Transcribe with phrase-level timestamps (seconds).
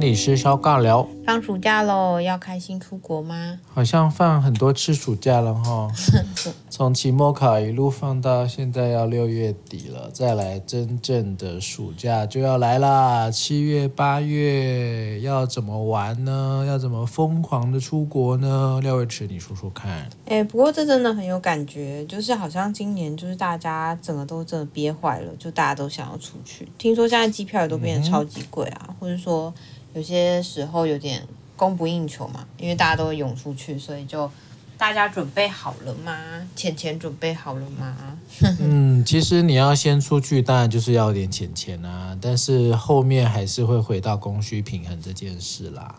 [0.00, 1.06] 心理师肖尬聊。
[1.26, 3.60] 放暑假喽，要开心出国吗？
[3.68, 5.88] 好像放很多次暑假了哈，
[6.70, 16.64] 从期末考一路放到现在要六月底了，再来真正的暑假就要来啦，七月八月要怎么玩呢？
[16.66, 18.80] 要怎么疯狂的出国呢？
[18.82, 19.90] 廖伟池，你说说看。
[20.24, 26.66] 哎、欸，不过这真的很有感觉，就是好像今年就是大家整个都真的憋坏了，就大家都想要出去。
[26.78, 29.52] 听说现在机票也都变得超级贵啊，嗯、或者说。
[29.92, 31.26] 有些时候有点
[31.56, 34.30] 供不应求嘛，因为大家都会涌出去，所以就
[34.78, 36.16] 大家准备好了吗？
[36.54, 38.16] 钱钱准备好了吗？
[38.60, 45.96] 嗯，其实你要先出去，当然就是要点钱钱啊，但是后面还是会回到供需平衡这件事啦。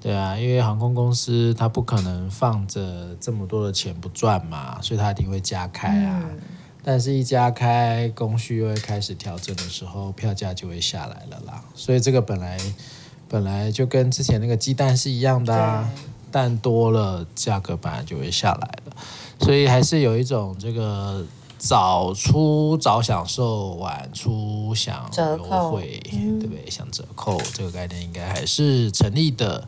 [0.00, 6.22] 对啊，因为航空公司它不可能放着这么多的钱不赚嘛，所以它一定会加开啊。
[6.24, 6.38] 嗯、
[6.84, 11.64] 但是，一加开，供需又会开始调整的时候，票价就会下来了啦。
[11.74, 12.58] 所以这个本来。
[13.32, 15.90] 本来就跟之前那个鸡蛋是一样的啊，
[16.30, 18.92] 蛋多了，价格本来就会下来了，
[19.40, 21.24] 所以还是有一种这个
[21.56, 26.68] 早出早享受，晚出享优惠，对不对？
[26.68, 29.66] 享折扣这个概念应该还是成立的。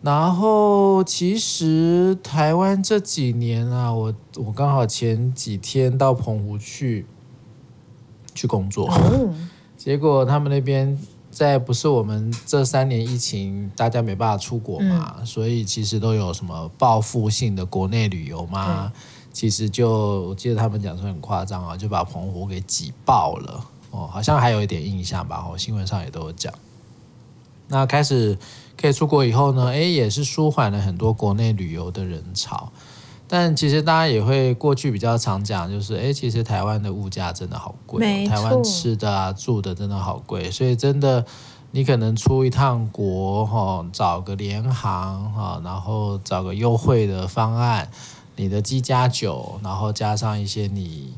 [0.00, 7.04] 然后其实台湾这几年啊，我我刚好前几天到澎湖去
[8.32, 8.88] 去工作，
[9.76, 10.96] 结果他们那边。
[11.32, 18.84] 在不是我们这三年疫情，大家没办法出国嘛，嗯、所以其实都有什么报复性的国内旅游嘛。
[18.84, 18.92] 嗯、
[19.32, 26.52] 其实就我记得他们讲说很夸张啊，就把澎湖给挤爆了哦，好像还有一点印象吧，哦，新闻上也都有讲。
[27.68, 28.36] 那开始
[28.76, 32.70] 可以出国以后呢，诶，也是舒缓了很多国内旅游的人潮。
[33.34, 38.26] 但其实大家也会过去比较常讲，就是哎，其实台湾的物价真的好贵。
[38.26, 41.24] 台湾吃的啊、住的真的好贵，所以真的
[41.70, 47.90] 你可能出一趟国哈，找个联航哈，然后找个优惠的方案，
[48.36, 51.14] 你的机加酒，然后加上一些你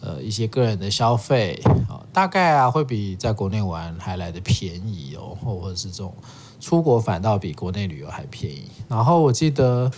[0.00, 1.62] 呃一些个人的消费，
[2.14, 6.14] 大概啊会比在国内玩还来的便宜哦，或者是这种
[6.58, 8.70] 出国反倒比国内旅游还便宜。
[8.88, 9.92] 然后我记得。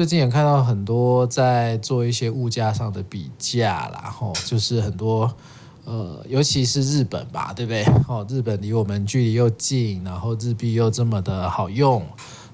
[0.00, 5.30] 最近也看到很多在做一些物价上的比价啦，吼，就是很多
[5.84, 7.84] 呃，尤其是日本吧，对不对？
[8.08, 12.02] 哦，日本离我们距离又近，然后日币又这么的好用，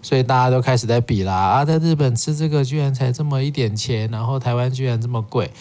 [0.02, 1.32] 所以大家都开始在比啦。
[1.32, 5.52] 啊，在日本吃这个居然才这么一点钱，然后台湾居然这么贵。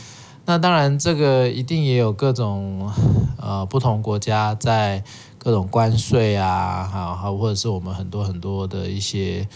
[0.45, 2.91] 那当然，这个一定也有各种
[3.37, 5.03] 呃不同国家在
[5.37, 9.47] 各种关税啊，好，或者是我们很多很多的一些。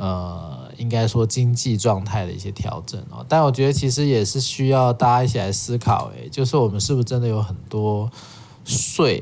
[0.00, 8.08] 呃，应该说经济状态的一些调整哦，但我觉得其实也是需要大家一起来思考，诶，就是我们是不是真的有很多
[8.64, 9.20] 税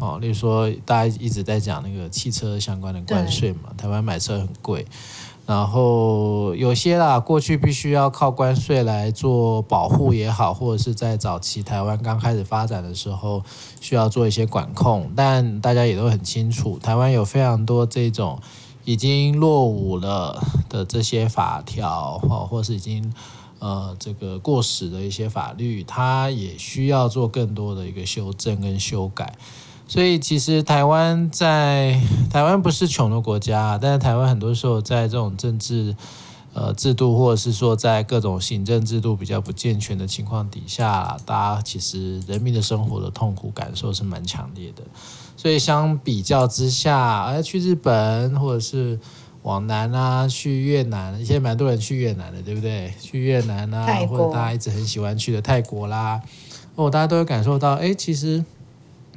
[0.00, 0.18] 哦？
[0.22, 4.86] 例如说，大家一直在讲那个汽车相关的关税嘛，台湾买车很贵，
[5.44, 13.42] 然后有些啦，过去必须要靠关税来做保护也好，或者是在早期台湾刚开始发展的时候
[13.78, 18.40] 需要做一些管控，但大家也都很清楚，台湾有非常多这种。
[18.84, 23.12] 已经落伍了的这些法条，哈，或是已经
[23.58, 29.34] 呃这个过时的一些法律，它也需要做更多的一个修正跟修改。
[29.86, 32.00] 所以其实台湾在
[32.30, 35.94] 台湾不是穷的国家，但是台湾很多时候在这种政治
[36.54, 44.82] 呃制度，或者是说在各种行政制度比较不健全的情况底下，大家其实人民的生活的痛苦感受是蛮强烈的。
[45.36, 48.98] 所以相比较之下，而去日本或者是
[49.42, 52.94] 往南啊，去越南，现在蛮多人去越南的，对不对？
[53.00, 56.22] 去越南啊，或者大家一直很喜欢去的泰国啦，
[56.76, 58.44] 哦，大家都会感受到，哎，其实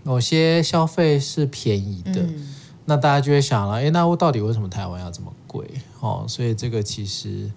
[0.03, 2.53] 某些消费是便宜的，嗯、
[2.85, 5.65] 那大家就会想了，哎，那我到底为什么台湾要这么贵？
[5.99, 7.51] 哦，所以这个其实。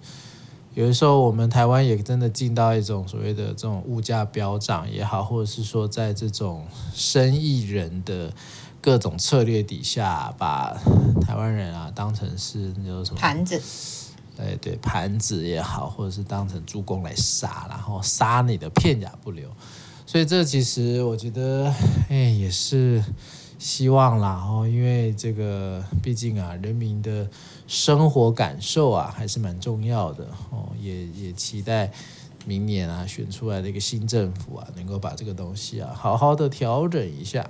[0.73, 8.31] 有的时候，我们台湾也真的进到一种所谓的这种物价飙涨也好，或者是说在这种生意人的
[8.81, 10.75] 各种策略底下，把
[11.21, 13.61] 台湾人啊当成是那种什么盘子，
[14.37, 19.49] 哎对，盘子也好，或者是当成助攻来杀，然后杀你的片甲不留。
[20.05, 21.73] 所以这其实我觉得，
[22.09, 23.03] 哎，也是。
[23.61, 27.29] 希望啦，哦，因为这个毕竟啊，人民的
[27.67, 30.69] 生活感受啊，还是蛮重要的哦。
[30.79, 31.91] 也也期待
[32.43, 37.47] 明年啊，选出来的一个新政府啊，能够把这个东西啊，好好的调整一下。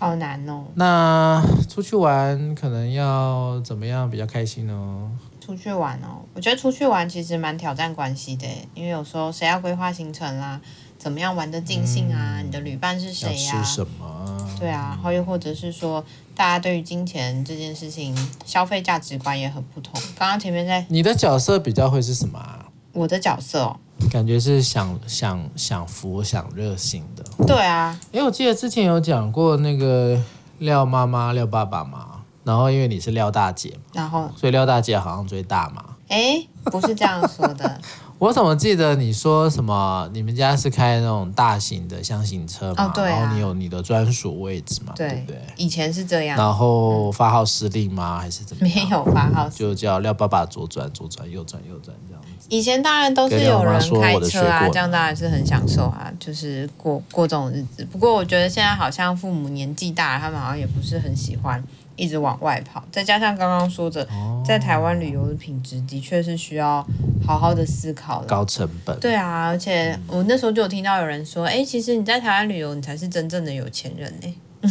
[0.00, 0.64] 好难哦。
[0.74, 5.10] 那出去玩可能要怎么样比较开心呢？
[5.38, 10.58] 出去玩哦，我觉得出去玩其实蛮挑战关系的，因为有时候谁要规划行程啦，
[10.96, 12.40] 怎么样玩得尽兴啊？
[12.40, 13.56] 嗯、你的旅伴是谁呀？
[13.56, 14.50] 要吃什么？
[14.58, 16.02] 对啊，然后又或者是说，
[16.34, 18.16] 大家对于金钱这件事情
[18.46, 20.00] 消费价值观也很不同。
[20.16, 22.66] 刚刚前面在你的角色比较会是什么啊？
[22.92, 23.76] 我的角色哦，
[24.10, 27.24] 感觉是享享享福享热心的。
[27.46, 30.20] 对啊，因为，我记得之前有讲过那个
[30.58, 35.84] 廖妈妈、廖爸爸嘛，然后因为你是廖大姐嘛，然后所以廖大姐好像最大嘛。
[36.08, 37.80] 哎，不是这样说的。
[38.18, 40.06] 我怎么记得你说什么？
[40.12, 42.84] 你们家是开那种大型的箱型车嘛？
[42.84, 43.20] 哦，对啊。
[43.20, 44.92] 然后你有你的专属位置嘛？
[44.94, 45.42] 对，对不对？
[45.56, 46.36] 以前是这样。
[46.36, 48.18] 然后发号施令吗？
[48.18, 48.76] 还是怎么样？
[48.76, 52.46] 没有发号，就叫廖爸爸左转左转右转右转这样子。
[52.50, 57.82] 以前当然都是有人开车啊，这样当然是很享受啊，就是过过这种日子。
[57.86, 61.62] 不过我觉得现在好像父母年纪大了，他们好像也不是很喜欢。
[62.00, 64.08] 一直往外跑，再加上刚刚说的，
[64.44, 66.84] 在台湾旅游的品质的确是需要
[67.24, 68.26] 好好的思考的。
[68.26, 68.98] 高成本。
[68.98, 74.34] 对啊，而且我那时候就有听到有人说，哎，其实你在台湾旅游，你才是真正的有钱人呢。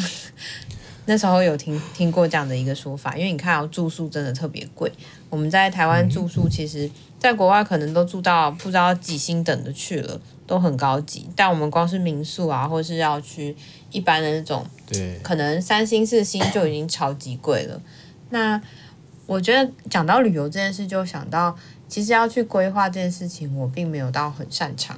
[1.05, 4.91] 那时候有听听过这样的一个说法，因为你看，住宿真的特别贵。
[5.29, 10.19] 我们在台湾住宿，其实在国外可能都住到不知道几星等的去了，
[10.49, 11.29] 都很高级。
[11.35, 13.55] 但我们光是民宿啊，或是要去。
[13.91, 17.81] 一般的那种，对，可能三星四星就已经超级贵了。
[18.29, 18.61] 那
[19.25, 21.57] 我觉得讲到旅游这件事，就想到
[21.87, 24.95] 其实要去规划这件事情，我并没有到很擅长。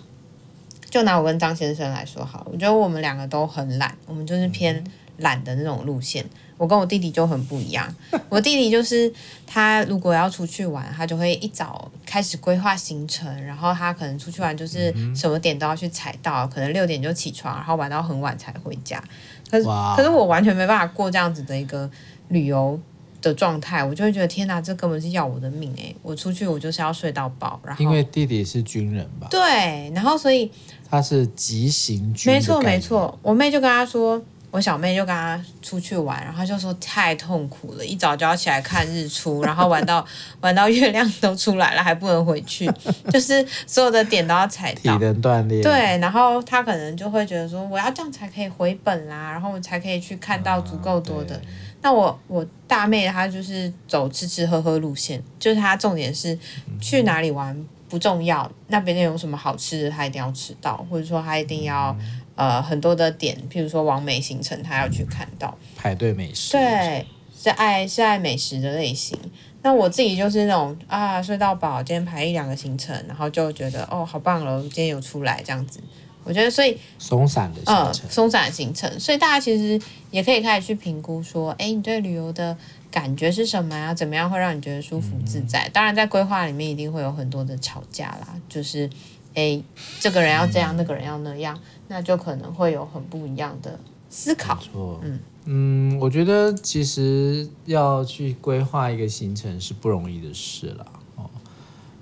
[0.90, 4.84] 就拿我跟张先生来说好，我觉得我们两个都很懒，我们就是偏
[5.16, 6.26] 懒的那种路线。
[6.62, 7.92] 我跟我弟弟就很不一样，
[8.30, 9.12] 我弟弟就是
[9.48, 19.04] 他如果要出去玩，他就会一早开始规划行程，然后他可能出去玩就是什么点都要去踩到，可能六点就起床，然后玩到很晚才回家。
[19.50, 19.66] 可是
[19.98, 21.90] 可是我完全没办法过这样子的一个
[22.28, 22.80] 旅游
[23.24, 25.96] 的状态，我就会觉得天哪，这根本是要我的命诶！
[26.04, 29.26] 我出去我就是要睡到饱，然后因为弟弟是军人吧？
[29.32, 30.52] 对，然后所以
[30.88, 34.24] 他是急行军，没错没错，我妹就跟他说。
[34.52, 40.06] 我小妹就跟他出去玩，然后就说太痛苦了，一早就要起来看日出，然后玩到
[40.42, 42.70] 玩到月亮都出来了还不能回去，
[43.10, 44.98] 就是所有的点都要踩到。
[44.98, 45.62] 体能锻炼。
[45.62, 51.36] 对，然后他可能就会觉得说，我要这样才可以回本啦，然后我才可以去看到足够多的。
[51.36, 51.42] 啊、
[51.84, 56.38] 那我我大妹她就是走吃吃喝喝路线，就是她重点是
[56.82, 57.58] 去哪里玩
[57.88, 61.96] 不重要，嗯、那边有什么好吃的她一定要吃到，或者说她一定要。
[62.36, 67.06] 呃，很多的点，譬如说完美行程，他要去看到排队美食，对，
[67.38, 69.18] 是爱是爱美食的类型。
[69.64, 75.80] 那我自己就是那种啊，睡到饱，今天排一两个行程，然后就觉得哦，好棒了，今天有出来这样子。
[76.24, 79.80] 我觉得所以松散的行程，松散的行程，所以大家其实
[80.12, 82.56] 也可以开始去评估说，哎，你对旅游的
[82.92, 83.92] 感觉是什么呀？
[83.92, 85.68] 怎么样会让你觉得舒服自在？
[85.68, 88.88] 嗯、当然，在规划里面一定会有很多的吵架啦，就是
[89.34, 89.62] 哎，
[90.00, 91.60] 这个人要这样，嗯、那个人要那样。
[91.88, 93.78] 那就可能会有很不一样的
[94.10, 94.58] 思考。
[95.04, 100.86] 嗯嗯，我觉得其实要去规划一个行程是不容易的事了
[101.18, 101.30] 哦。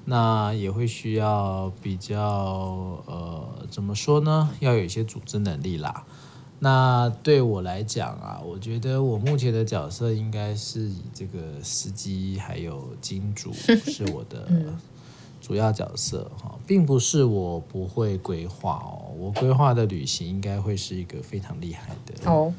[0.05, 2.21] 那也会需要比较
[3.07, 4.51] 呃，怎么说呢？
[4.59, 6.03] 要有一些组织能力啦。
[6.59, 13.51] 那对我来讲啊，我觉得我目前的角色应该是以这个司机还有金主
[13.87, 14.45] 是我的。
[14.49, 14.77] 嗯
[15.49, 22.53] 主要角色哈，并不是我不会规划哦，我规划的旅行应该会是一个非常厉害的哦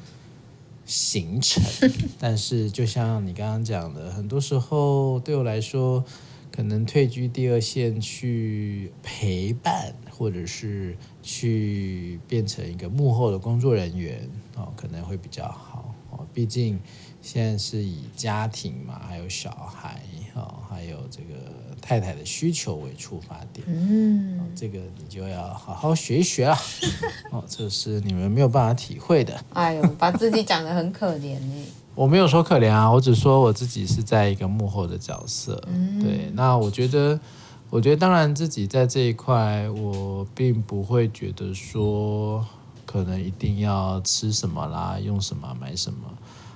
[0.85, 1.62] 行程。
[2.18, 6.02] 但是就像你刚刚讲的，很多时候对我来说，
[6.50, 15.89] 可能退居第二线去陪伴，或者是去变成一个幕后的工作人员哦，可能会比较好哦。
[16.32, 16.80] 毕竟
[17.20, 20.02] 现在是以家庭嘛，还有小孩
[20.34, 21.34] 哦，还有这个。
[21.82, 26.56] 太太的需求为出发点，嗯、哦，这个你就要好好学一学啊，
[27.32, 29.34] 哦，这是你们没有办法体会的。
[29.54, 31.64] 哎呦，把自己讲得很可怜呢。
[31.96, 35.60] 我没有说可怜啊，我只说我自己是在一个幕后的角色。
[35.68, 37.18] 嗯、对，那我觉得，
[37.70, 42.46] 我觉得当然自己在这一块，我并不会觉得说
[42.90, 45.99] 可能一定要吃什么啦，用什么买什么。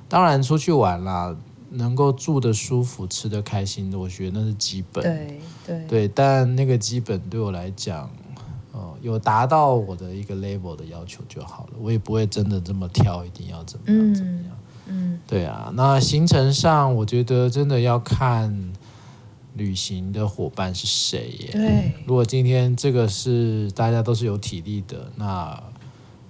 [0.09, 1.37] 当然出去玩啦。
[1.77, 5.03] 能够住的舒服、吃的开心的，我觉得那是基本。
[5.03, 8.09] 对对对，但那个基本对我来讲，
[8.71, 11.73] 哦，有达到我的一个 level 的要求就好了。
[11.81, 14.51] 我也不会真的这么挑，一定要怎么样怎么样。
[14.87, 15.73] 嗯，对啊。
[15.75, 18.73] 那行程上，我觉得真的要看
[19.55, 21.51] 旅行的伙伴是谁耶。
[21.55, 21.93] 对。
[22.07, 25.61] 如果今天这个是大家都是有体力的，那。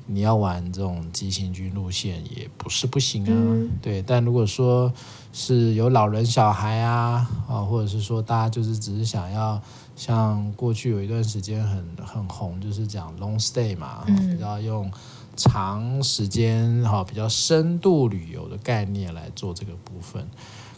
[0.07, 4.03] 你要玩这种急行军路线也不是不行啊，嗯、对。
[4.03, 4.93] 但如果说
[5.33, 9.61] 是有老人、小孩啊，啊，或者是说大家就是只是想要
[9.97, 14.91] 像过去有一段时间很很红，就是讲 long stay 嘛，嗯、然后用
[15.37, 20.29] 长时间哈比较深度旅游的概念来做这个部分，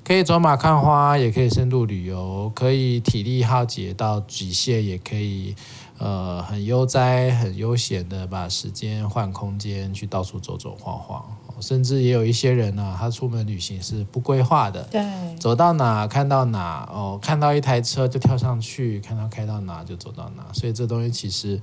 [0.05, 5.55] 可以走马看花，也可以深度旅游，可以体力耗竭到极限，也可以
[5.99, 11.25] 呃很悠哉、很悠闲的把时间换空间去到处走走晃晃。
[11.59, 15.03] 甚至也有一些人呢、啊，他出门旅行是不规划的，对，
[15.39, 20.47] 走到哪看到哪哦，看到一台车就跳上去，看到开到哪就走到哪。
[20.53, 21.59] 所以这东西其实，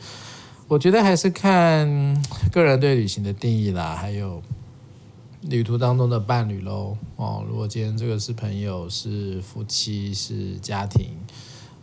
[0.67, 1.87] 我觉得还是看
[2.51, 4.41] 个人对旅行的定义啦，还有
[5.41, 6.97] 旅途当中的伴侣喽。
[7.15, 11.11] 哦，如果今天这个是朋友、是夫妻、是家庭，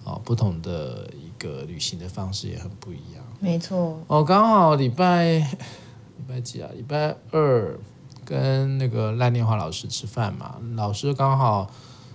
[0.02, 3.25] 哦，不同的一个旅行的方式也很不一样。
[3.41, 3.99] 没错。
[4.07, 5.39] 哦，刚好礼拜
[6.19, 6.69] 礼拜几啊？
[6.77, 7.77] 礼拜二。
[8.23, 11.69] 跟那个赖念华老师吃饭嘛，老师刚好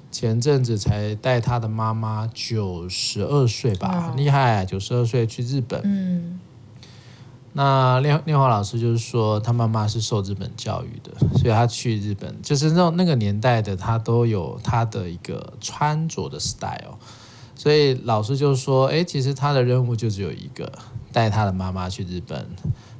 [0.09, 5.81] 前阵子才带他的妈妈九十二岁吧，厉害，九十二岁去日本。
[5.83, 6.39] 嗯，
[7.51, 16.97] 那念念华老师就是说，他妈妈是受日本教育的，所以他去日本就是那那个年代的他都有他的一个穿着的 style，
[17.55, 20.71] 所以老师就说，哎，其实他的任务就只有一个，
[21.11, 22.47] 带他的妈妈去日本。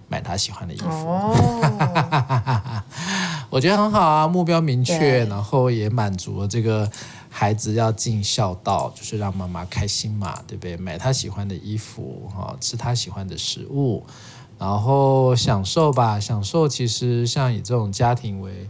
[0.07, 2.83] 买他喜欢的衣服，哦、
[3.50, 6.88] 我觉得很好啊，目标明确，然后也满足了这个
[7.27, 10.77] 孩子要尽孝道，就是让妈妈开心嘛，对不对？
[10.77, 14.05] 买他喜欢的衣服，哈，吃他喜欢的食物，
[14.59, 16.67] 然后享受吧，享受。
[16.67, 18.69] 其实像以这种家庭为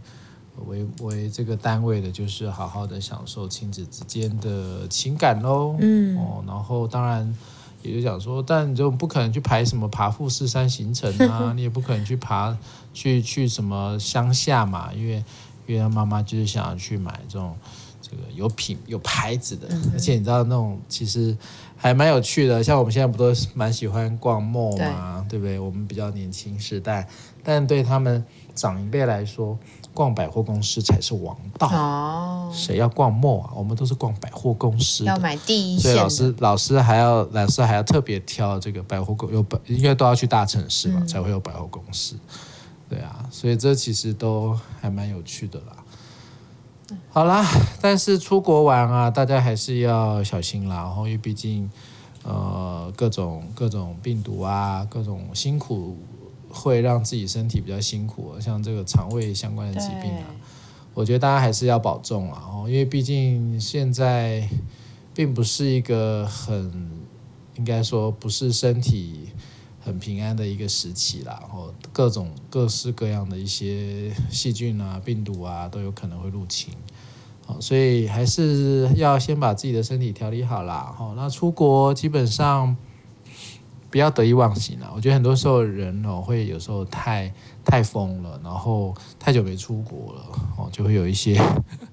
[0.66, 5.76] 为为这个单位的，就是好好的享受亲子之间的情感喽。
[5.80, 7.34] 嗯，哦，然后当然。
[7.82, 12.56] 也就讲说，但你就不可能去排什么爬富士山行程啊， 你也不可能去爬
[12.92, 15.22] 去去什么乡下嘛，因为
[15.68, 17.54] 因为他妈妈就是想要去买这种
[18.02, 21.36] 这个有品有牌子的，而且你知道那种其实
[21.76, 25.60] 还蛮有趣的，像我们现在不都蛮喜欢逛 mall 嘛，对，对不对？
[25.60, 27.06] 我们比较年轻时代，
[27.44, 29.56] 但对他们长一辈来说。
[29.96, 32.52] 逛百货公司才是王道哦！
[32.52, 33.50] 谁要逛 mall 啊？
[33.56, 35.90] 我们都是逛百货公司，要买第一线。
[35.90, 42.14] 所以老师老师还要老师还要特别挑这个百货公有百，应该都要去大城市嘛，嗯、才会有百货公司。
[42.90, 46.96] 对啊，所以这其实都还蛮有趣的啦。
[47.10, 47.42] 好啦，
[47.80, 50.76] 但是出国玩啊，大家还是要小心啦。
[50.76, 51.70] 然后因为毕竟
[52.22, 55.96] 呃各种各种病毒啊，各种辛苦。
[56.56, 60.24] 会让自己身体比较辛苦，像这个肠胃相关的疾病啊，
[60.94, 64.48] 我觉得大家还是要保重啊，哦，因为毕竟现在
[65.14, 66.90] 并不是一个很，
[67.56, 69.28] 应该说不是身体
[69.80, 76.72] 很平安的一个时期啦，然后各种各式各样的一些细菌啊、病毒啊都有可能会入侵，
[77.60, 82.76] 所以还是要先把自己的身体调理好啦，好，那出国基本上。
[83.96, 84.92] 不要得意忘形了。
[84.94, 87.32] 我觉得很多时候人哦，会有时候太
[87.64, 90.20] 太疯了，然后太久没出国了
[90.58, 91.40] 哦，就会有一些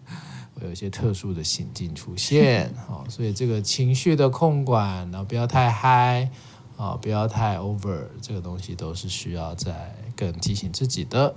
[0.53, 3.05] 会有一些特殊的行径出现哦。
[3.07, 6.29] 所以这个情绪的控管，然后不要太嗨
[6.75, 11.33] 啊，不要太 over，这个东西都是需要在更提醒自己的。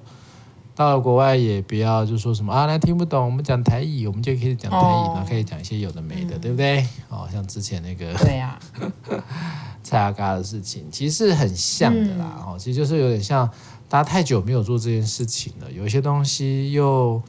[0.75, 6.85] 到了国外也不要就说什么啊，那听不懂，我们讲台语，我们就可以讲台语，然后可以讲一些有的没的，对不对？
[7.09, 8.59] 哦，像之前那个对呀。
[9.87, 13.49] 蔡阿嘎的事情其实是很像的啦，哦、嗯，其实就是有点像
[13.89, 17.23] 大家太久没有做这件事情了，有一些东西又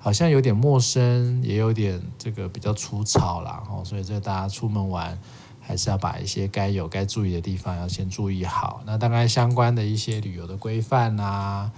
[0.00, 5.16] 好像有点陌生，也有点这个比较粗糙啦，哦，所以这大家出门玩
[5.60, 8.82] 还是要把一些该有该注意的地方要先注意好。
[8.84, 11.70] 那大概相关的一些旅游的规范呐，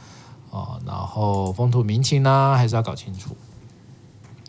[0.49, 3.37] 哦，然后风土民情呢，还是要搞清楚。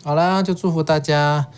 [0.01, 1.49] 好啦，就祝福大家。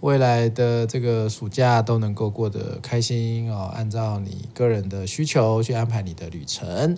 [0.00, 6.96] 未来的这个暑假都能够过得开心哦，按照你个人的需求去安排你的旅程，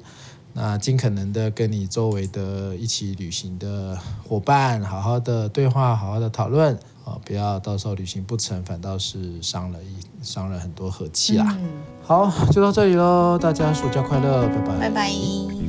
[0.52, 3.96] 那尽可能的跟你周围的一起旅行的
[4.28, 11.56] 伙伴好好的对话，好好的讨论啊，不要到时候旅行不成，反倒是伤了一伤了很多和气啦。
[11.58, 11.70] 嗯、
[12.02, 15.59] 好，就到这里喽，大家暑假快乐，拜拜，拜拜。